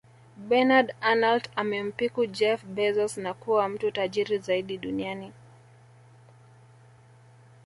Bernard 0.35 0.95
Arnault 1.01 1.47
amempiku 1.55 2.25
Jeff 2.27 2.63
Bezos 2.65 3.17
na 3.17 3.33
kuwa 3.33 3.69
mtu 3.69 3.91
tajiri 3.91 4.37
zaidi 4.37 4.77
duniani 4.77 5.31